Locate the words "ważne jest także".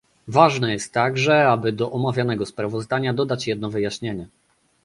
0.27-1.47